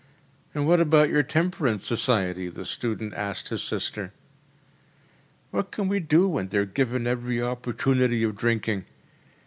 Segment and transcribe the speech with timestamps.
[0.55, 4.11] “And what about your temperance society?‚ÄĚ the student asked his sister.
[5.51, 8.85] “What can we do when they are given every opportunity of drinking?